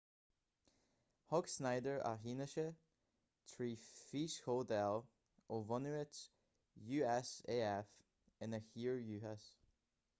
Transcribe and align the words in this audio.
thug 1.31 1.49
schneider 1.55 1.93
a 2.11 2.13
fhianaise 2.21 2.63
trí 3.51 3.67
fhíschomhdháil 3.89 5.03
ó 5.57 5.59
bhunáit 5.73 6.23
usaf 6.95 7.35
ina 8.47 8.61
thír 8.71 8.97
dhúchais 9.11 9.47